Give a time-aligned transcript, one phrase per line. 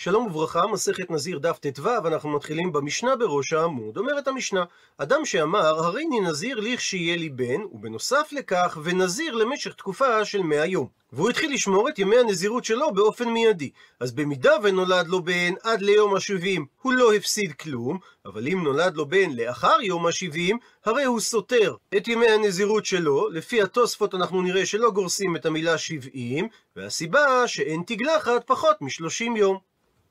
[0.00, 3.96] שלום וברכה, מסכת נזיר דף ט"ו, אנחנו מתחילים במשנה בראש העמוד.
[3.96, 4.64] אומרת המשנה,
[4.98, 10.88] אדם שאמר, הריני נזיר לכשיהיה לי בן, ובנוסף לכך, ונזיר למשך תקופה של מאה יום.
[11.12, 13.70] והוא התחיל לשמור את ימי הנזירות שלו באופן מיידי.
[14.00, 18.96] אז במידה ונולד לו בן עד ליום השבעים, הוא לא הפסיד כלום, אבל אם נולד
[18.96, 24.42] לו בן לאחר יום השבעים, הרי הוא סותר את ימי הנזירות שלו, לפי התוספות אנחנו
[24.42, 29.67] נראה שלא גורסים את המילה שבעים, והסיבה שאין תגלחת פחות משלושים יום.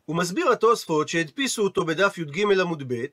[0.07, 3.05] הוא מסביר התוספות שהדפיסו אותו בדף י"ג עמוד ב',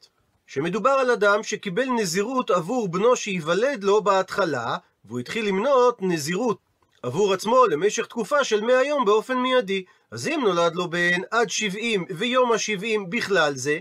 [0.46, 6.58] שמדובר על אדם שקיבל נזירות עבור בנו שייוולד לו בהתחלה, והוא התחיל למנות נזירות
[7.02, 9.84] עבור עצמו למשך תקופה של 100 יום באופן מיידי.
[10.10, 13.78] אז אם נולד לו בן עד 70 ויום ה-70 בכלל זה,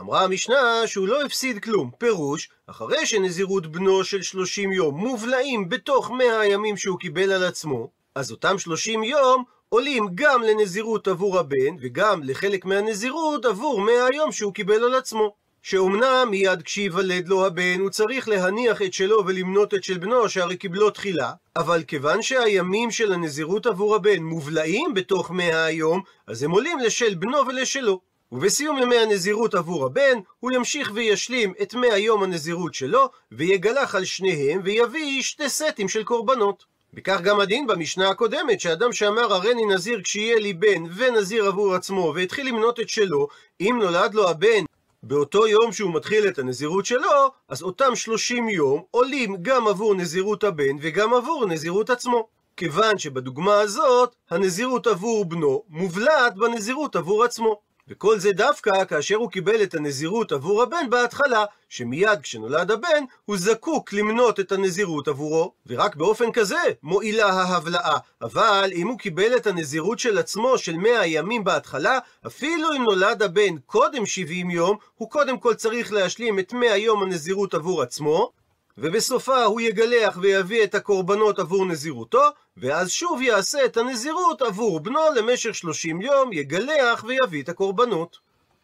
[0.00, 1.90] אמרה המשנה שהוא לא הפסיד כלום.
[1.98, 7.90] פירוש, אחרי שנזירות בנו של 30 יום מובלעים בתוך 100 הימים שהוא קיבל על עצמו,
[8.14, 14.32] אז אותם 30 יום עולים גם לנזירות עבור הבן, וגם לחלק מהנזירות עבור 100 היום
[14.32, 15.34] שהוא קיבל על עצמו.
[15.62, 20.56] שאומנם מיד כשייוולד לו הבן הוא צריך להניח את שלו ולמנות את של בנו שהרי
[20.56, 26.50] קיבלו תחילה, אבל כיוון שהימים של הנזירות עבור הבן מובלעים בתוך 100 היום, אז הם
[26.50, 28.00] עולים לשל בנו ולשלו.
[28.32, 34.04] ובסיום ימי הנזירות עבור הבן, הוא ימשיך וישלים את 100 יום הנזירות שלו, ויגלח על
[34.04, 36.73] שניהם, ויביא שתי סטים של קורבנות.
[36.96, 42.12] וכך גם הדין במשנה הקודמת, שאדם שאמר הריני נזיר כשיהיה לי בן ונזיר עבור עצמו,
[42.16, 43.28] והתחיל למנות את שלו,
[43.60, 44.64] אם נולד לו הבן
[45.02, 50.44] באותו יום שהוא מתחיל את הנזירות שלו, אז אותם 30 יום עולים גם עבור נזירות
[50.44, 52.26] הבן וגם עבור נזירות עצמו.
[52.56, 57.60] כיוון שבדוגמה הזאת, הנזירות עבור בנו מובלעת בנזירות עבור עצמו.
[57.88, 63.36] וכל זה דווקא כאשר הוא קיבל את הנזירות עבור הבן בהתחלה, שמיד כשנולד הבן, הוא
[63.36, 67.98] זקוק למנות את הנזירות עבורו, ורק באופן כזה מועילה ההבלעה.
[68.22, 73.22] אבל אם הוא קיבל את הנזירות של עצמו של 100 ימים בהתחלה, אפילו אם נולד
[73.22, 78.32] הבן קודם 70 יום, הוא קודם כל צריך להשלים את 100 יום הנזירות עבור עצמו,
[78.78, 82.22] ובסופה הוא יגלח ויביא את הקורבנות עבור נזירותו,
[82.56, 88.18] ואז שוב יעשה את הנזירות עבור בנו למשך 30 יום, יגלח ויביא את הקורבנות.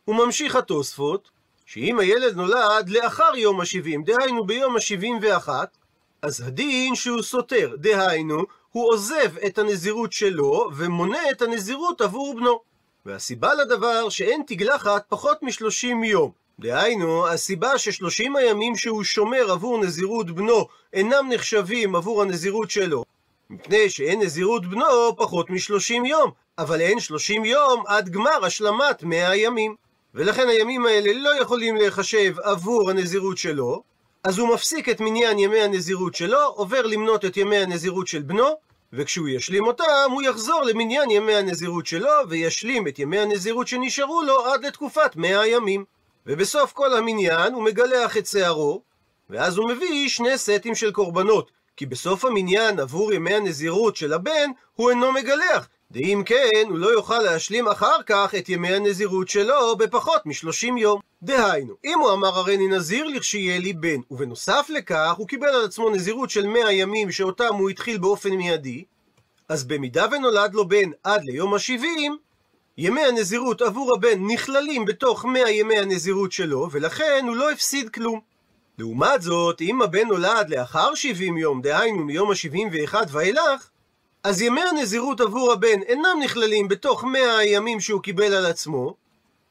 [0.05, 1.31] הוא ממשיך התוספות,
[1.67, 5.49] שאם הילד נולד לאחר יום ה-70, דהיינו ביום ה-71,
[6.23, 8.43] אז הדין שהוא סותר, דהיינו,
[8.73, 12.61] הוא עוזב את הנזירות שלו ומונה את הנזירות עבור בנו.
[13.07, 16.40] והסיבה לדבר שאין תגלחת פחות מ-30 יום.
[16.61, 23.05] דהיינו, הסיבה ששלושים הימים שהוא שומר עבור נזירות בנו אינם נחשבים עבור הנזירות שלו,
[23.51, 29.31] מפני שאין נזירות בנו פחות משלושים יום, אבל אין שלושים יום עד גמר השלמת מאה
[29.31, 29.75] הימים.
[30.15, 33.83] ולכן הימים האלה לא יכולים להיחשב עבור הנזירות שלו,
[34.25, 38.49] אז הוא מפסיק את מניין ימי הנזירות שלו, עובר למנות את ימי הנזירות של בנו,
[38.93, 44.47] וכשהוא ישלים אותם, הוא יחזור למניין ימי הנזירות שלו, וישלים את ימי הנזירות שנשארו לו
[44.47, 45.85] עד לתקופת מאה הימים.
[46.27, 48.83] ובסוף כל המניין הוא מגלח את שערו,
[49.31, 54.51] ואז הוא מביא שני סטים של קורבנות, כי בסוף המניין עבור ימי הנזירות של הבן,
[54.75, 55.69] הוא אינו מגלח.
[55.91, 61.01] דאם כן, הוא לא יוכל להשלים אחר כך את ימי הנזירות שלו בפחות משלושים יום.
[61.23, 65.91] דהיינו, אם הוא אמר הריני נזיר לכשיהיה לי בן, ובנוסף לכך הוא קיבל על עצמו
[65.91, 68.85] נזירות של מאה ימים שאותם הוא התחיל באופן מיידי,
[69.49, 72.17] אז במידה ונולד לו בן עד ליום השבעים,
[72.83, 78.21] ימי הנזירות עבור הבן נכללים בתוך 100 ימי הנזירות שלו, ולכן הוא לא הפסיד כלום.
[78.79, 83.69] לעומת זאת, אם הבן נולד לאחר 70 יום, דהיינו מיום ה-71 ואילך,
[84.25, 88.95] אז ימי הנזירות עבור הבן אינם נכללים בתוך 100 הימים שהוא קיבל על עצמו,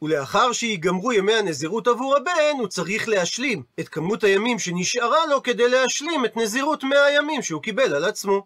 [0.01, 5.69] ולאחר שיגמרו ימי הנזירות עבור הבן, הוא צריך להשלים את כמות הימים שנשארה לו כדי
[5.69, 8.45] להשלים את נזירות 100 הימים שהוא קיבל על עצמו.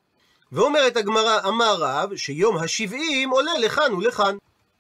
[0.52, 4.38] ואומרת הגמרא, אמר רב, שיום ה-70 עולה לכאן ולכאן.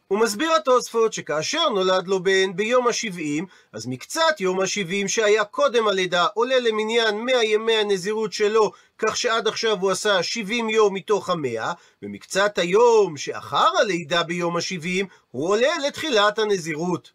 [0.07, 3.43] הוא מסביר התוספות שכאשר נולד לו בן ביום ה-70,
[3.73, 9.47] אז מקצת יום ה-70 שהיה קודם הלידה עולה למניין 100 ימי הנזירות שלו, כך שעד
[9.47, 15.77] עכשיו הוא עשה 70 יום מתוך המאה, ומקצת היום שאחר הלידה ביום ה-70, הוא עולה
[15.87, 17.11] לתחילת הנזירות.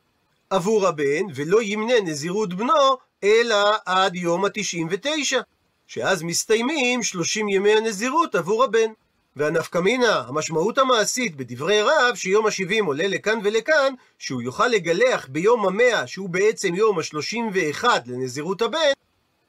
[0.50, 3.56] עבור הבן, ולא ימנה נזירות בנו, אלא
[3.86, 5.34] עד יום ה-99,
[5.86, 8.90] שאז מסתיימים 30 ימי הנזירות עבור הבן.
[9.36, 16.06] והנפקמינה, המשמעות המעשית בדברי רב, שיום ה-70 עולה לכאן ולכאן, שהוא יוכל לגלח ביום המאה,
[16.06, 18.92] שהוא בעצם יום ה-31 לנזירות הבן,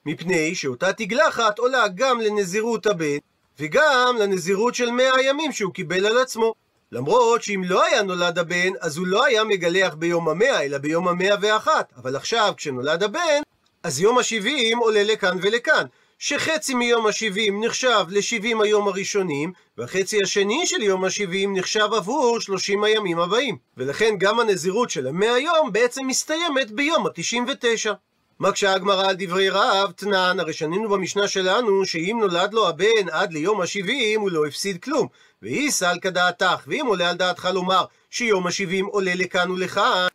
[0.06, 3.18] מפני שאותה תגלחת עולה גם לנזירות הבן,
[3.60, 6.54] וגם לנזירות של מאה הימים שהוא קיבל על עצמו.
[6.92, 11.08] למרות שאם לא היה נולד הבן, אז הוא לא היה מגלח ביום המאה, אלא ביום
[11.08, 11.94] המאה ואחת.
[11.98, 13.42] אבל עכשיו, כשנולד הבן,
[13.84, 15.86] אז יום ה-70 עולה לכאן ולכאן.
[16.22, 22.84] שחצי מיום השבעים נחשב לשבעים היום הראשונים, והחצי השני של יום השבעים נחשב עבור שלושים
[22.84, 23.58] הימים הבאים.
[23.78, 27.94] ולכן גם הנזירות של המאה יום בעצם מסתיימת ביום התשעים ותשע.
[28.40, 33.34] מקשה הגמרא על דברי רב, תנן, הרי שנינו במשנה שלנו, שאם נולד לו הבן עד
[33.34, 35.08] ליום השבעים, הוא לא הפסיד כלום.
[35.42, 40.08] ואי סל כדעתך, ואם עולה על דעתך לומר שיום השבעים עולה לכאן ולכאן,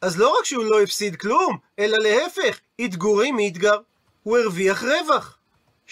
[0.00, 3.76] אז לא רק שהוא לא הפסיד כלום, אלא להפך, התגורי מאתגר.
[4.22, 5.38] הוא הרוויח רווח.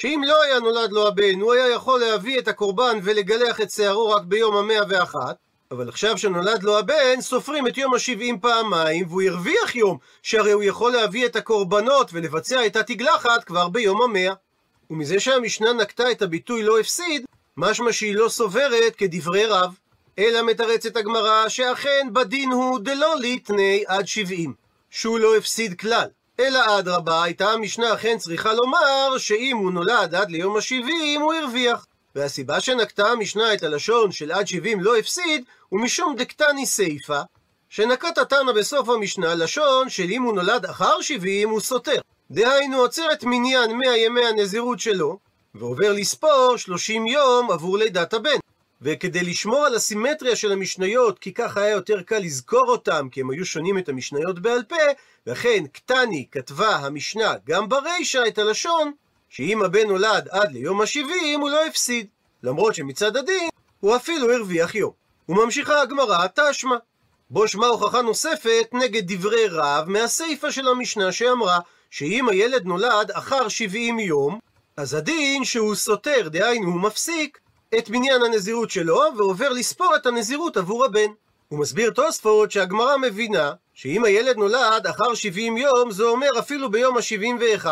[0.01, 4.11] שאם לא היה נולד לו הבן, הוא היה יכול להביא את הקורבן ולגלח את שערו
[4.11, 5.37] רק ביום המאה ואחת,
[5.71, 10.63] אבל עכשיו שנולד לו הבן, סופרים את יום השבעים פעמיים, והוא הרוויח יום, שהרי הוא
[10.63, 14.33] יכול להביא את הקורבנות ולבצע את התגלחת כבר ביום המאה.
[14.91, 17.25] ומזה שהמשנה נקטה את הביטוי לא הפסיד,
[17.57, 19.75] משמע שהיא לא סוברת כדברי רב.
[20.19, 24.55] אלא מתרצת הגמרא שאכן בדין הוא דלא ליטני עד שבעים,
[24.91, 26.09] שהוא לא הפסיד כלל.
[26.41, 31.87] אלא אדרבה, הייתה המשנה אכן צריכה לומר שאם הוא נולד עד ליום השבעים, הוא הרוויח.
[32.15, 37.21] והסיבה שנקטה המשנה את הלשון של עד שבעים לא הפסיד, הוא משום דקטני סיפה,
[37.69, 42.01] שנקט התנא בסוף המשנה לשון של אם הוא נולד אחר שבעים הוא סותר.
[42.31, 45.19] דהיינו עוצר את מניין מאה ימי הנזירות שלו,
[45.55, 48.39] ועובר לספור שלושים יום עבור לידת הבן.
[48.83, 53.31] וכדי לשמור על הסימטריה של המשניות, כי ככה היה יותר קל לזכור אותם, כי הם
[53.31, 54.77] היו שונים את המשניות בעל פה,
[55.27, 58.93] לכן קטני כתבה המשנה גם ברישא את הלשון,
[59.29, 62.07] שאם הבן נולד עד ליום השבעים הוא לא הפסיד,
[62.43, 63.49] למרות שמצד הדין
[63.81, 64.93] הוא אפילו הרוויח יום.
[65.29, 66.77] וממשיכה הגמרא תשמע.
[67.31, 71.59] בו שמע הוכחה נוספת נגד דברי רב מהסיפא של המשנה שאמרה
[71.91, 74.39] שאם הילד נולד אחר שבעים יום,
[74.77, 77.39] אז הדין שהוא סותר, דהיינו הוא מפסיק,
[77.79, 81.11] את מניין הנזירות שלו ועובר לספור את הנזירות עבור הבן.
[81.49, 86.97] הוא מסביר תוספות שהגמרא מבינה שאם הילד נולד אחר 70 יום, זה אומר אפילו ביום
[86.97, 87.67] ה-71,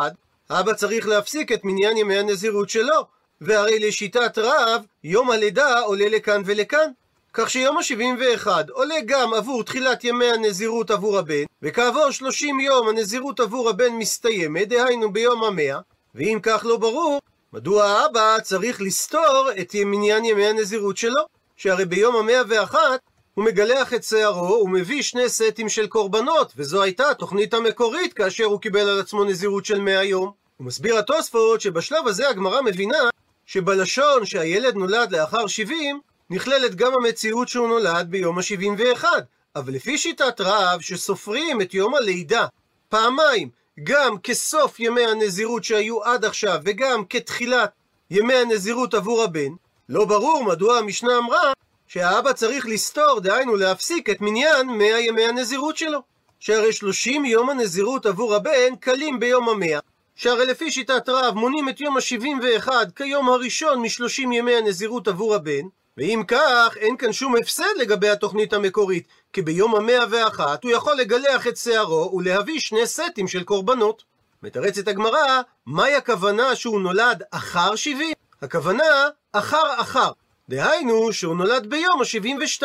[0.51, 3.07] אבא צריך להפסיק את מניין ימי הנזירות שלו,
[3.41, 6.91] והרי לשיטת רב, יום הלידה עולה לכאן ולכאן.
[7.33, 13.41] כך שיום ה-71 עולה גם עבור תחילת ימי הנזירות עבור הבן, וכעבור 30 יום הנזירות
[13.41, 15.79] עבור הבן מסתיימת, דהיינו ביום המאה,
[16.15, 17.21] ואם כך לא ברור,
[17.53, 21.23] מדוע האבא צריך לסתור את מניין ימי הנזירות שלו?
[21.57, 23.01] שהרי ביום המאה ואחת
[23.35, 28.61] הוא מגלח את שערו ומביא שני סטים של קורבנות, וזו הייתה התוכנית המקורית כאשר הוא
[28.61, 30.33] קיבל על עצמו נזירות של מאה יום.
[30.57, 32.99] הוא מסביר התוספות שבשלב הזה הגמרא מבינה
[33.47, 36.01] שבלשון שהילד נולד לאחר שבעים,
[36.31, 39.23] נכללת גם המציאות שהוא נולד ביום השבעים ואחד.
[39.57, 42.47] אבל לפי שיטת רב, שסופרים את יום הלידה
[42.89, 43.49] פעמיים,
[43.83, 47.71] גם כסוף ימי הנזירות שהיו עד עכשיו, וגם כתחילת
[48.11, 49.51] ימי הנזירות עבור הבן,
[49.89, 51.53] לא ברור מדוע המשנה אמרה
[51.87, 56.03] שהאבא צריך לסתור, דהיינו להפסיק את מניין 100 ימי הנזירות שלו.
[56.41, 59.79] שהרי 30 יום הנזירות עבור הבן קלים ביום המאה,
[60.17, 65.63] שהרי לפי שיטת רב מונים את יום ה-71 כיום הראשון מ-30 ימי הנזירות עבור הבן,
[65.97, 70.97] ואם כך, אין כאן שום הפסד לגבי התוכנית המקורית, כי ביום המאה ואחת הוא יכול
[70.97, 74.05] לגלח את שערו ולהביא שני סטים של קורבנות.
[74.43, 78.13] מתרצת הגמרא, מהי הכוונה שהוא נולד אחר 70?
[78.43, 80.11] הכוונה, אחר אחר.
[80.49, 82.63] דהיינו, שהוא נולד ביום ה-72.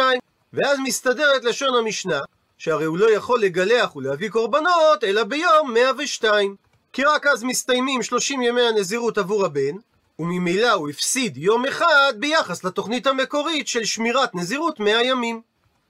[0.53, 2.19] ואז מסתדרת לשון המשנה,
[2.57, 6.55] שהרי הוא לא יכול לגלח ולהביא קורבנות, אלא ביום 102.
[6.93, 9.75] כי רק אז מסתיימים 30 ימי הנזירות עבור הבן,
[10.19, 15.41] וממילא הוא הפסיד יום אחד ביחס לתוכנית המקורית של שמירת נזירות 100 ימים.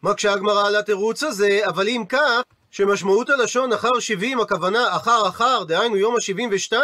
[0.04, 2.42] מקשה הגמרא על התירוץ הזה, אבל אם כך,
[2.72, 6.78] שמשמעות הלשון אחר 70 הכוונה אחר אחר, דהיינו יום ה-72,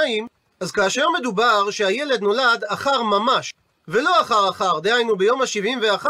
[0.60, 3.54] אז כאשר מדובר שהילד נולד אחר ממש,
[3.88, 6.06] ולא אחר אחר, דהיינו ביום ה-71,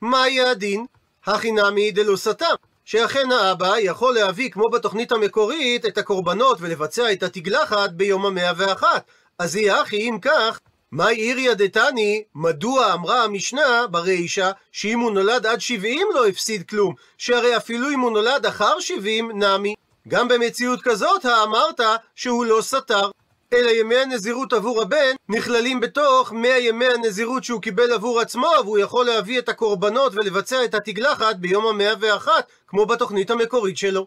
[0.00, 0.86] מה יהיה הדין?
[1.26, 2.54] הכי נמי דלא סתם.
[2.84, 9.04] שאכן האבא יכול להביא, כמו בתוכנית המקורית, את הקורבנות ולבצע את התגלחת ביום המאה ואחת.
[9.38, 10.60] אז יהיה אחי, אם כך,
[10.92, 16.94] מאי איריה דתני, מדוע אמרה המשנה ברישא שאם הוא נולד עד שבעים לא הפסיד כלום,
[17.18, 19.74] שהרי אפילו אם הוא נולד אחר שבעים נמי.
[20.08, 21.80] גם במציאות כזאת האמרת
[22.14, 23.10] שהוא לא סתר.
[23.52, 28.78] אלא ימי הנזירות עבור הבן נכללים בתוך 100 ימי הנזירות שהוא קיבל עבור עצמו, והוא
[28.78, 34.06] יכול להביא את הקורבנות ולבצע את התגלחת ביום המאה ואחת, כמו בתוכנית המקורית שלו.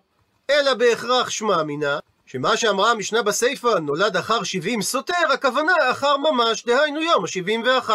[0.50, 2.00] אלא בהכרח שמע מינה,
[2.32, 7.90] שמה שאמרה המשנה בסיפא, נולד אחר 70 סותר, הכוונה אחר ממש, דהיינו יום ה-71.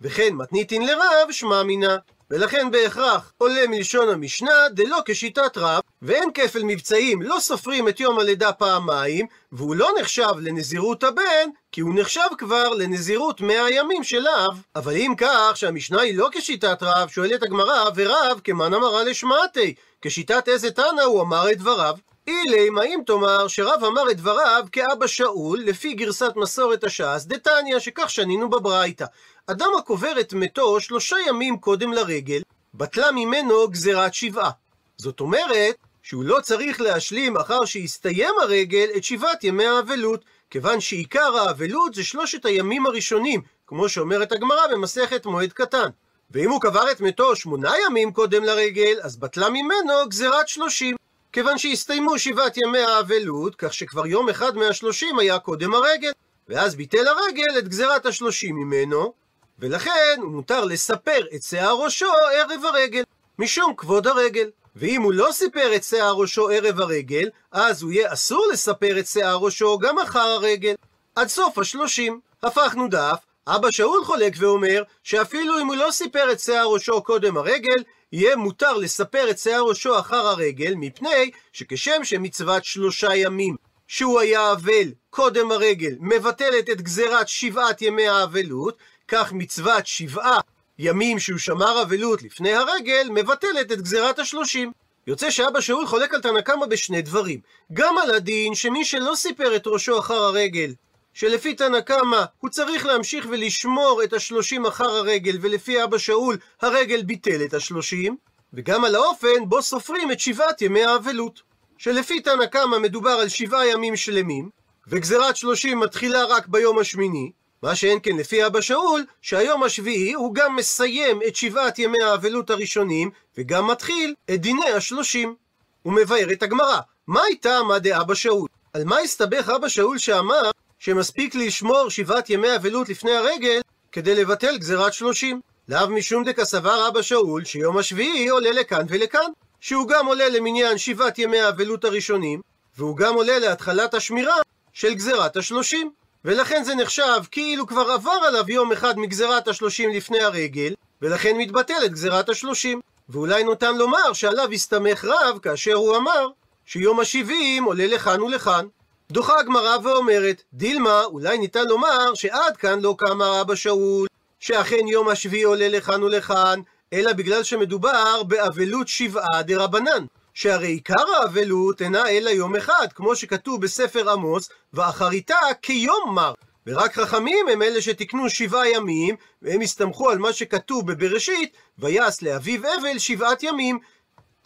[0.00, 1.96] וכן מתניתין לרב, שמע מינה.
[2.30, 8.18] ולכן בהכרח עולה מלשון המשנה דלא כשיטת רב, ואין כפל מבצעים, לא סופרים את יום
[8.18, 14.26] הלידה פעמיים, והוא לא נחשב לנזירות הבן, כי הוא נחשב כבר לנזירות מאה ימים של
[14.28, 14.62] אב.
[14.76, 20.48] אבל אם כך, שהמשנה היא לא כשיטת רב, שואלת הגמרא, ורב כמאן אמרה לשמעתי, כשיטת
[20.48, 21.94] איזה תנא הוא אמר את דבריו.
[22.28, 27.78] אילי, מה אם תאמר שרב אמר את דבריו כאבא שאול, לפי גרסת מסורת הש"ס, דתניא,
[27.78, 29.04] שכך שנינו בברייתא.
[29.46, 32.40] אדם הקובר את מתו שלושה ימים קודם לרגל,
[32.74, 34.50] בטלה ממנו גזירת שבעה.
[34.98, 41.36] זאת אומרת, שהוא לא צריך להשלים אחר שהסתיים הרגל את שבעת ימי האבלות, כיוון שעיקר
[41.38, 45.88] האבלות זה שלושת הימים הראשונים, כמו שאומרת הגמרא במסכת מועד קטן.
[46.30, 50.96] ואם הוא קבר את מתו שמונה ימים קודם לרגל, אז בטלה ממנו גזירת שלושים.
[51.38, 56.10] כיוון שהסתיימו שבעת ימי האבלות, כך שכבר יום אחד מהשלושים היה קודם הרגל,
[56.48, 59.12] ואז ביטל הרגל את גזירת השלושים ממנו,
[59.58, 63.02] ולכן הוא מותר לספר את שיער ראשו ערב הרגל,
[63.38, 64.50] משום כבוד הרגל.
[64.76, 69.06] ואם הוא לא סיפר את שיער ראשו ערב הרגל, אז הוא יהיה אסור לספר את
[69.06, 70.74] שיער ראשו גם אחר הרגל,
[71.16, 72.20] עד סוף השלושים.
[72.42, 77.36] הפכנו דף, אבא שאול חולק ואומר שאפילו אם הוא לא סיפר את שיער ראשו קודם
[77.36, 83.56] הרגל, יהיה מותר לספר את שיער ראשו אחר הרגל, מפני שכשם שמצוות שלושה ימים
[83.88, 88.76] שהוא היה אבל קודם הרגל מבטלת את גזירת שבעת ימי האבלות,
[89.08, 90.40] כך מצוות שבעה
[90.78, 94.72] ימים שהוא שמר אבלות לפני הרגל, מבטלת את גזירת השלושים.
[95.06, 97.40] יוצא שאבא שאול חולק על תנא קמא בשני דברים.
[97.72, 100.72] גם על הדין שמי שלא סיפר את ראשו אחר הרגל,
[101.18, 107.02] שלפי תנא קמא הוא צריך להמשיך ולשמור את השלושים אחר הרגל, ולפי אבא שאול הרגל
[107.02, 108.16] ביטל את השלושים,
[108.54, 111.40] וגם על האופן בו סופרים את שבעת ימי האבלות.
[111.78, 114.50] שלפי תנא קמא מדובר על שבעה ימים שלמים,
[114.88, 117.32] וגזירת שלושים מתחילה רק ביום השמיני,
[117.62, 122.50] מה שאין כן לפי אבא שאול, שהיום השביעי הוא גם מסיים את שבעת ימי האבלות
[122.50, 125.34] הראשונים, וגם מתחיל את דיני השלושים.
[125.82, 128.48] הוא מבאר את הגמרא, מה הייתה מה דאבא שאול?
[128.72, 133.60] על מה הסתבך אבא שאול שאמר שמספיק לשמור שבעת ימי אבלות לפני הרגל
[133.92, 135.40] כדי לבטל גזירת שלושים?
[135.68, 139.30] לאו משום דקה סבר אבא שאול שיום השביעי עולה לכאן ולכאן,
[139.60, 142.40] שהוא גם עולה למניין שבעת ימי האבלות הראשונים,
[142.76, 144.36] והוא גם עולה להתחלת השמירה
[144.72, 145.90] של גזירת השלושים.
[146.24, 151.92] ולכן זה נחשב כאילו כבר עבר עליו יום אחד מגזירת השלושים לפני הרגל, ולכן מתבטלת
[151.92, 152.80] גזירת השלושים.
[153.08, 156.28] ואולי ניתן לומר שעליו הסתמך רב כאשר הוא אמר
[156.66, 158.66] שיום השבעים עולה לכאן ולכאן.
[159.12, 164.06] דוחה הגמרא ואומרת, דילמה, אולי ניתן לומר שעד כאן לא קם אבא שאול,
[164.40, 166.60] שאכן יום השביעי עולה לכאן ולכאן,
[166.92, 170.04] אלא בגלל שמדובר באבלות שבעה דרבנן.
[170.34, 176.32] שהרי עיקר האבלות אינה אלא יום אחד, כמו שכתוב בספר עמוס, ואחריתה כיום מר.
[176.66, 182.60] ורק חכמים הם אלה שתיקנו שבעה ימים, והם הסתמכו על מה שכתוב בבראשית, ויעש לאביו
[182.80, 183.78] אבל שבעת ימים.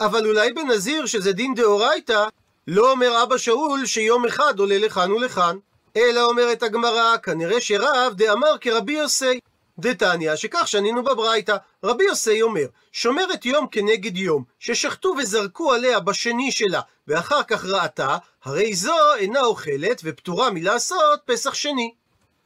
[0.01, 2.27] אבל אולי בנזיר, שזה דין דאורייתא,
[2.67, 5.57] לא אומר אבא שאול שיום אחד עולה לכאן ולכאן.
[5.97, 9.39] אלא אומרת הגמרא, כנראה שרב דאמר כרבי יוסי.
[9.79, 11.57] דתניא, שכך שנינו בברייתא.
[11.83, 18.17] רבי יוסי אומר, שומרת יום כנגד יום, ששחטו וזרקו עליה בשני שלה, ואחר כך ראתה,
[18.43, 21.93] הרי זו אינה אוכלת ופטורה מלעשות פסח שני.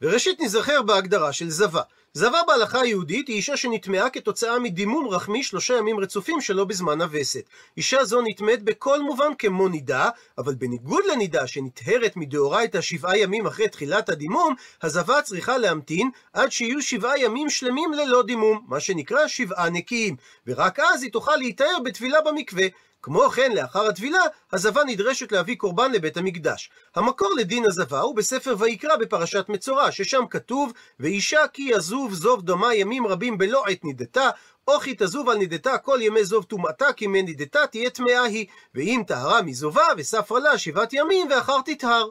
[0.02, 1.82] וראשית נזכר בהגדרה של זבה.
[2.12, 7.48] זבה בהלכה היהודית היא אישה שנטמעה כתוצאה מדימום רחמי שלושה ימים רצופים שלא בזמן הווסת.
[7.76, 13.68] אישה זו נטמאת בכל מובן כמו נידה, אבל בניגוד לנידה שנטהרת מדאורייתא שבעה ימים אחרי
[13.68, 19.70] תחילת הדימום, הזבה צריכה להמתין עד שיהיו שבעה ימים שלמים ללא דימום, מה שנקרא שבעה
[19.70, 22.66] נקיים, ורק אז היא תוכל להיטהר בטבילה במקווה.
[23.02, 24.20] כמו כן, לאחר הטבילה,
[24.52, 26.70] הזבה נדרשת להביא קורבן לבית המקדש.
[26.96, 32.74] המקור לדין הזבה הוא בספר ויקרא בפרשת מצורע, ששם כתוב, ואישה כי יזוב זוב דומה
[32.74, 34.30] ימים רבים בלא עת נידתה,
[34.68, 39.02] או כי תזוב על נידתה כל ימי זוב טומאתה, כי מנידתה תהיה טמאה היא, ואם
[39.06, 42.08] טהרה מזובה, וספרה לה שבעת ימים, ואחר תטהר.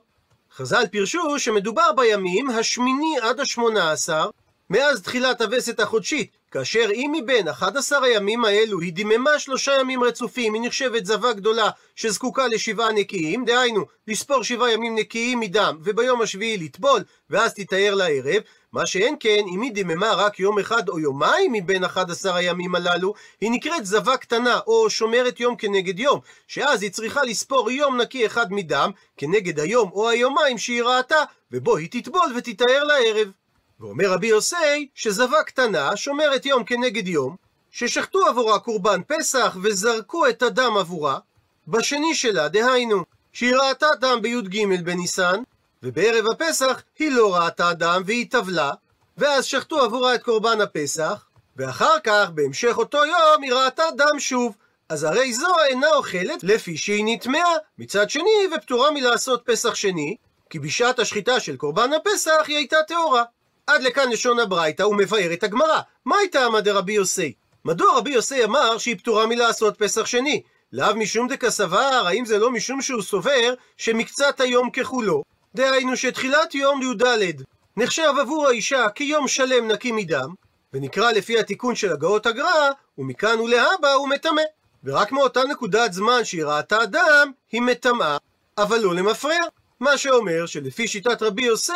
[0.56, 4.29] חז"ל פירשו שמדובר בימים השמיני עד השמונה עשר,
[4.70, 10.54] מאז תחילת הווסת החודשית, כאשר אם מבין 11 הימים האלו היא דיממה שלושה ימים רצופים,
[10.54, 16.58] היא נחשבת זבה גדולה שזקוקה לשבעה נקיים, דהיינו, לספור שבעה ימים נקיים מדם, וביום השביעי
[16.58, 18.42] לטבול, ואז תתאר לערב,
[18.74, 23.13] מה שאין כן, אם היא דיממה רק יום אחד או יומיים מבין 11 הימים הללו,
[23.42, 28.25] היא נקראת זבה קטנה, או שומרת יום כנגד יום, שאז היא צריכה לספור יום נקי
[28.25, 33.27] אחד מדם, כנגד היום או היומיים שהיא ראתה, ובו היא תטבול ותתאר לערב.
[33.79, 37.36] ואומר רבי יוסי שזבה קטנה שומרת יום כנגד יום,
[37.72, 41.19] ששחטו עבורה קורבן פסח וזרקו את הדם עבורה,
[41.67, 43.03] בשני שלה, דהיינו,
[43.34, 45.41] שהיא ראתה דם בי"ג בניסן,
[45.84, 48.72] ובערב הפסח היא לא ראתה דם והיא טבלה,
[49.17, 51.25] ואז שחטו עבורה את קורבן הפסח,
[51.57, 54.55] ואחר כך, בהמשך אותו יום, היא ראתה דם שוב.
[54.89, 60.15] אז הרי זו אינה אוכלת לפי שהיא נטמעה, מצד שני, ופטורה מלעשות פסח שני,
[60.50, 63.24] כי בשעת השחיטה של קורבן הפסח היא הייתה טהורה.
[63.67, 65.79] עד לכאן לשון הברייתא, הוא מבאר את הגמרא.
[66.05, 67.33] מה הייתה עמד רבי יוסי?
[67.65, 70.41] מדוע רבי יוסי אמר שהיא פטורה מלעשות פסח שני?
[70.74, 75.24] לאו משום דקסבר, האם זה לא משום שהוא סובר שמקצת היום ככולו?
[75.55, 77.41] דהיינו שתחילת יום י"ד
[77.77, 80.33] נחשב עבור האישה כיום שלם נקי מדם,
[80.74, 84.41] ונקרא לפי התיקון של הגאות הגר"א, ומכאן ולהבא הוא מטמא.
[84.83, 88.17] ורק מאותה נקודת זמן שהיא ראתה דם, היא מטמאה,
[88.57, 89.39] אבל לא למפרע.
[89.79, 91.74] מה שאומר שלפי שיטת רבי יוסי,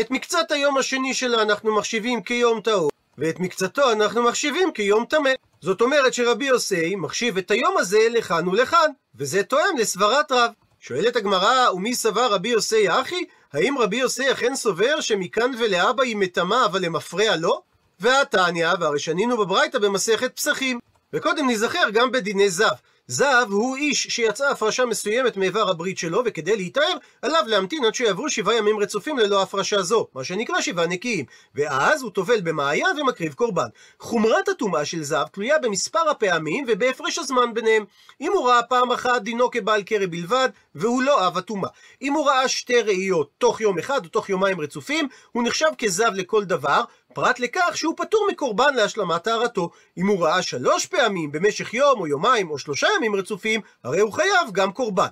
[0.00, 5.30] את מקצת היום השני שלה אנחנו מחשיבים כיום טהור, ואת מקצתו אנחנו מחשיבים כיום טמא.
[5.60, 10.50] זאת אומרת שרבי יוסי מחשיב את היום הזה לכאן ולכאן, וזה תואם לסברת רב.
[10.80, 13.24] שואלת הגמרא, ומי סבר רבי יוסי אחי?
[13.52, 17.60] האם רבי יוסי אכן סובר שמכאן ולהבא היא מטמאה אבל למפרע לא?
[18.00, 20.78] והתניא, והרי שנינו בברייתא במסכת פסחים.
[21.12, 22.74] וקודם נזכר גם בדיני זב.
[23.10, 28.30] זב הוא איש שיצאה הפרשה מסוימת מאיבר הברית שלו, וכדי להיטהר, עליו להמתין עד שיעברו
[28.30, 31.24] שבעה ימים רצופים ללא הפרשה זו, מה שנקרא שבעה נקיים.
[31.54, 33.68] ואז הוא טובל במעיין ומקריב קורבן.
[34.00, 37.84] חומרת הטומאה של זב תלויה במספר הפעמים ובהפרש הזמן ביניהם.
[38.20, 41.70] אם הוא ראה פעם אחת, דינו כבעל קרא בלבד, והוא לא אב הטומאה.
[42.02, 46.10] אם הוא ראה שתי ראיות תוך יום אחד או תוך יומיים רצופים, הוא נחשב כזב
[46.14, 46.82] לכל דבר,
[47.14, 49.70] פרט לכך שהוא פטור מקורבן להשלמת טהרתו.
[49.98, 54.12] אם הוא ראה שלוש פעמים במשך יום או יומיים או שלושה ימים רצופים, הרי הוא
[54.12, 55.08] חייב גם קורבן.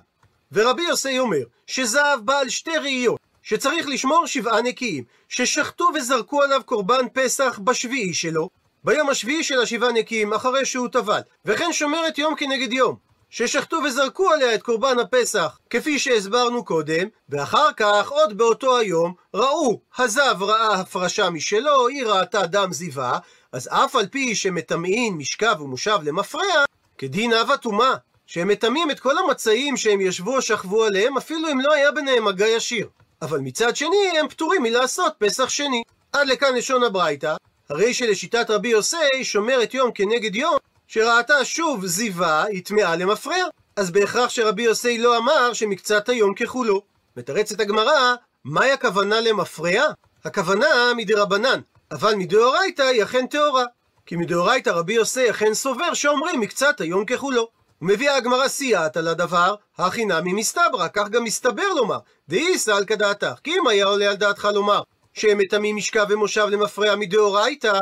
[0.51, 7.05] ורבי יוסי אומר שזהב בעל שתי ראיות, שצריך לשמור שבעה נקיים, ששחטו וזרקו עליו קורבן
[7.13, 8.49] פסח בשביעי שלו,
[8.83, 13.08] ביום השביעי של השבעה נקיים, אחרי שהוא טבל, וכן שומרת יום כנגד יום.
[13.29, 19.81] ששחטו וזרקו עליה את קורבן הפסח, כפי שהסברנו קודם, ואחר כך, עוד באותו היום, ראו,
[19.97, 23.19] הזב ראה הפרשה משלו, היא ראתה דם זיווה,
[23.51, 26.63] אז אף על פי שמטמאין משכב ומושב למפרע,
[26.97, 27.95] כדין אב הטומאה,
[28.25, 32.25] שהם מטמאים את כל המצעים שהם ישבו או שכבו עליהם, אפילו אם לא היה ביניהם
[32.25, 32.87] מגע ישיר.
[33.21, 35.83] אבל מצד שני, הם פטורים מלעשות פסח שני.
[36.13, 37.35] עד לכאן לשון הברייתא,
[37.69, 40.57] הרי שלשיטת רבי יוסי שומרת יום כנגד יום,
[40.91, 43.43] שראתה שוב זיווה, היא טמאה למפרע.
[43.75, 46.81] אז בהכרח שרבי יוסי לא אמר שמקצת היום ככולו.
[47.17, 48.15] מתרצת הגמרא,
[48.45, 49.83] מהי הכוונה למפרע?
[50.25, 50.67] הכוונה
[50.97, 51.59] מדרבנן,
[51.91, 53.65] אבל מדאורייתא היא אכן טהורה.
[54.05, 57.47] כי מדאורייתא רבי יוסי אכן סובר שאומרים מקצת היום ככולו.
[57.81, 63.33] ומביאה הגמרא סייעת על הדבר, הכי נמי מסתברא, כך גם מסתבר לומר, דאיסא על כדעתך,
[63.43, 64.81] כי אם היה עולה על דעתך לומר
[65.13, 67.79] שהם מטמאים משכב ומושב למפרע מדאורייתא,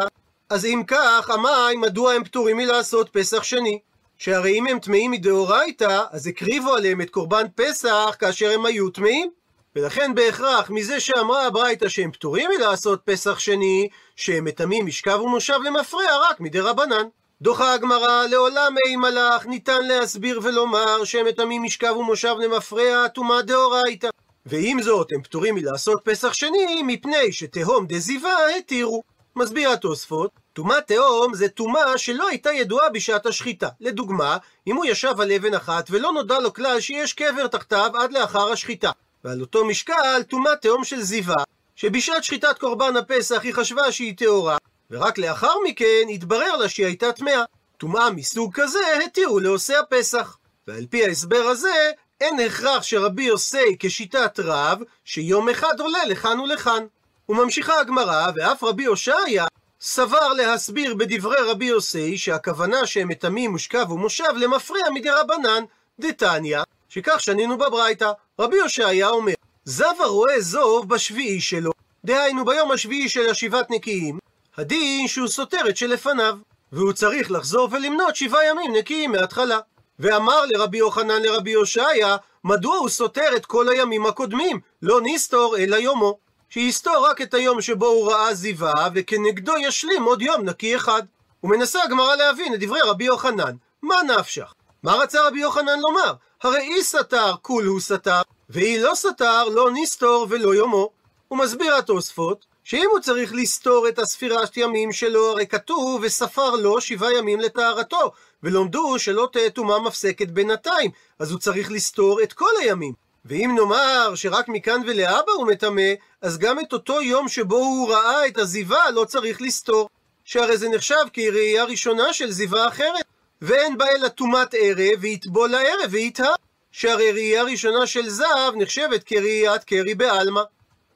[0.50, 3.80] אז אם כך, המים, מדוע הם פטורים מלעשות פסח שני?
[4.18, 9.30] שהרי אם הם טמאים מדאורייתא, אז הקריבו עליהם את קורבן פסח כאשר הם היו טמאים.
[9.76, 16.30] ולכן בהכרח, מזה שאמרה הברייתא שהם פטורים מלעשות פסח שני, שהם מטמאים משכב ומושב למפרע
[16.30, 17.08] רק מדי רבנן.
[17.42, 24.10] דוחה הגמרא, לעולם אי מלאך, ניתן להסביר ולומר שהם מטמאים משכב ומושב למפרע, טומאה דאורייתא.
[24.46, 29.17] ועם זאת, הם פטורים מלעשות פסח שני, מפני שתהום דזיבה התירו.
[29.38, 33.70] מסביר התוספות, טומאת תהום זה טומאה שלא הייתה ידועה בשעת השחיטה.
[33.80, 38.12] לדוגמה, אם הוא ישב על אבן אחת ולא נודע לו כלל שיש קבר תחתיו עד
[38.12, 38.92] לאחר השחיטה.
[39.24, 41.44] ועל אותו משקל, טומאת תהום של זיווה,
[41.76, 44.58] שבשעת שחיטת קורבן הפסח היא חשבה שהיא טהורה,
[44.92, 47.44] ורק לאחר מכן התברר לה שהיא הייתה טמאה.
[47.78, 50.38] טומאה מסוג כזה התירו לעושי הפסח.
[50.68, 56.86] ועל פי ההסבר הזה, אין הכרח שרבי יוסי כשיטת רב, שיום אחד עולה לכאן ולכאן.
[57.30, 59.46] וממשיכה הגמרא, ואף רבי הושעיה
[59.82, 65.64] סבר להסביר בדברי רבי יוסי שהכוונה שהם מטמאים מושכב ומושב למפרע מדי רבנן,
[66.00, 66.60] דתניא,
[66.90, 68.12] שכך שנינו בברייתא.
[68.40, 69.34] רבי הושעיה אומר,
[69.66, 71.72] זב הרואה זוב בשביעי שלו,
[72.06, 74.20] דהיינו ביום השביעי של השבעת נקיים,
[74.58, 76.38] הדין שהוא סותר את שלפניו,
[76.72, 79.60] והוא צריך לחזור ולמנות שבעה ימים נקיים מההתחלה.
[80.00, 84.60] ואמר לרבי יוחנן לרבי הושעיה, מדוע הוא סותר את כל הימים הקודמים?
[84.82, 86.18] לא נסתור אלא יומו.
[86.50, 91.04] שיסתור רק את היום שבו הוא ראה זיווה, וכנגדו ישלים עוד יום נקי אחד.
[91.44, 94.54] ומנסה הגמרא להבין את דברי רבי יוחנן, מה נפשך?
[94.84, 96.14] מה רצה רבי יוחנן לומר?
[96.44, 100.90] הרי אי סתר כול הוא סתר, ואי לא סתר לא נסתור ולא יומו.
[101.28, 106.82] הוא מסביר התוספות, שאם הוא צריך לסתור את הספירת ימים שלו, הרי כתוב וספר לו
[106.82, 108.12] שבעה ימים לטהרתו,
[108.44, 113.07] ולומדו שלא תהיה טומאה מפסקת בינתיים, אז הוא צריך לסתור את כל הימים.
[113.28, 118.28] ואם נאמר שרק מכאן ולהבא הוא מטמא, אז גם את אותו יום שבו הוא ראה
[118.28, 119.90] את הזיווה לא צריך לסתור.
[120.26, 123.06] שהרי זה נחשב כראייה ראשונה של זיווה אחרת.
[123.42, 126.34] ואין בה אלא טומאת ערב, ויטבול לערב ויטהר.
[126.72, 130.42] שהרי ראייה ראשונה של זב נחשבת כראיית קרי בעלמא.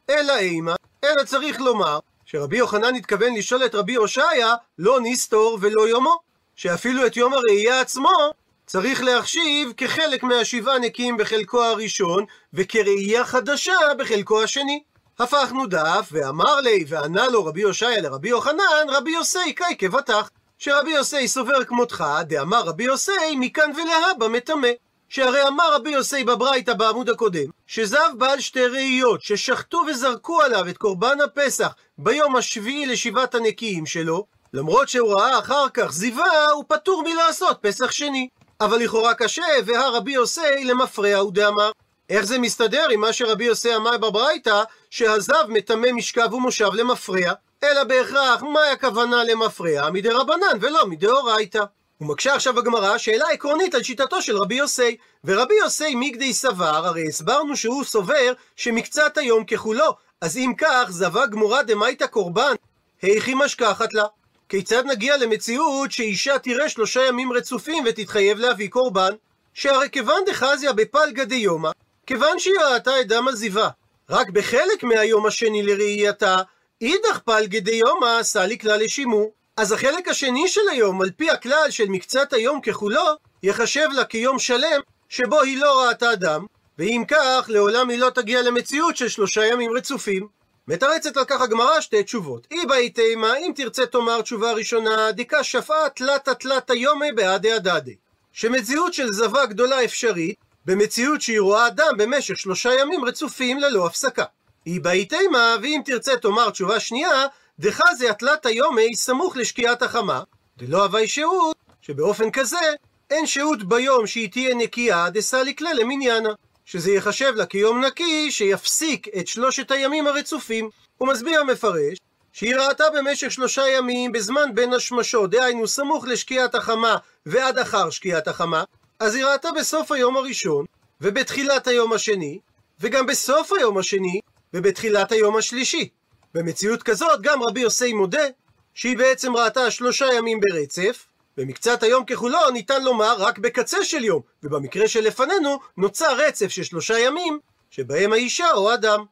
[0.09, 5.87] אלא אימה, אלא צריך לומר שרבי יוחנן התכוון לשאול את רבי הושעיה, לא נסתור ולא
[5.87, 6.19] יומו.
[6.55, 8.31] שאפילו את יום הראייה עצמו
[8.71, 14.83] צריך להחשיב כחלק מהשבעה נקיים בחלקו הראשון, וכראייה חדשה בחלקו השני.
[15.19, 20.29] הפכנו דף, ואמר לי, וענה לו רבי הושעיה לרבי יוחנן, רבי יוסי קאי כבטח.
[20.57, 24.69] שרבי יוסי סובר כמותך, דאמר רבי יוסי מכאן ולהבא מטמא.
[25.09, 30.77] שהרי אמר רבי יוסי בברייתא בעמוד הקודם, שזב בעל שתי ראיות, ששחטו וזרקו עליו את
[30.77, 37.03] קורבן הפסח ביום השביעי לשבעת הנקיים שלו, למרות שהוא ראה אחר כך זיווה, הוא פטור
[37.03, 38.29] מלעשות פסח שני.
[38.61, 41.71] אבל לכאורה קשה, והא רבי יוסי למפרע הוא דאמר.
[42.09, 47.33] איך זה מסתדר עם מה שרבי יוסי אמר בברייתא, שהזב מטמא משכב ומושב למפרע?
[47.63, 49.89] אלא בהכרח, מהי הכוונה למפרע?
[49.89, 51.63] מדי רבנן ולא מדאורייתא.
[51.97, 54.97] הוא מקשה עכשיו בגמרא שאלה עקרונית על שיטתו של רבי יוסי.
[55.23, 61.25] ורבי יוסי מגדי סבר, הרי הסברנו שהוא סובר שמקצת היום ככולו, אז אם כך, זבה
[61.25, 62.55] גמורה דמייתא קורבן,
[63.01, 64.05] היכי משכחת לה.
[64.51, 69.13] כיצד נגיע למציאות שאישה תראה שלושה ימים רצופים ותתחייב להביא קורבן?
[69.53, 71.71] שהרי כיוון דחזיה בפלגא דיומא,
[72.07, 73.69] כיוון שהיא ראתה את דם הזיווה,
[74.09, 76.37] רק בחלק מהיום השני לראייתה,
[76.81, 79.31] אידך פלגא דיומא סלי כלל לשימור.
[79.57, 83.05] אז החלק השני של היום, על פי הכלל של מקצת היום ככולו,
[83.43, 86.45] יחשב לה כיום שלם שבו היא לא ראתה דם,
[86.77, 90.27] ואם כך, לעולם היא לא תגיע למציאות של שלושה ימים רצופים.
[90.67, 92.47] מתרצת על כך הגמרא שתי תשובות.
[92.51, 97.95] אי באי תימא, אם תרצה תאמר תשובה ראשונה, דיקה שפעה תלתא תלתא יומי בעדי הדדי.
[98.31, 104.23] שמציאות של זבה גדולה אפשרית, במציאות שהיא רואה דם במשך שלושה ימים רצופים ללא הפסקה.
[104.65, 107.25] אי באי תימא, ואם תרצה תאמר תשובה שנייה,
[107.59, 110.23] דחזי התלתא יומי סמוך לשקיעת החמה,
[110.57, 112.73] דלא הווי שהות, שבאופן כזה
[113.09, 116.29] אין שהות ביום שהיא תהיה נקייה דסליקלה למניינה.
[116.71, 120.69] שזה ייחשב לה כיום נקי שיפסיק את שלושת הימים הרצופים.
[120.97, 121.97] הוא מסביר המפרש
[122.33, 128.27] שהיא ראתה במשך שלושה ימים בזמן בין השמשות, דהיינו סמוך לשקיעת החמה ועד אחר שקיעת
[128.27, 128.63] החמה,
[128.99, 130.65] אז היא ראתה בסוף היום הראשון,
[131.01, 132.39] ובתחילת היום השני,
[132.79, 134.19] וגם בסוף היום השני,
[134.53, 135.89] ובתחילת היום השלישי.
[136.33, 138.27] במציאות כזאת גם רבי יוסי מודה
[138.73, 141.05] שהיא בעצם ראתה שלושה ימים ברצף,
[141.37, 146.99] במקצת היום ככולו ניתן לומר רק בקצה של יום, ובמקרה שלפנינו נוצר רצף של שלושה
[146.99, 147.39] ימים,
[147.69, 149.05] שבהם האישה או אדם.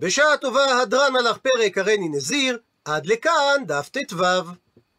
[0.00, 4.24] בשעה טובה הדרן הלך פרק הריני נזיר, עד לכאן דף ט"ו.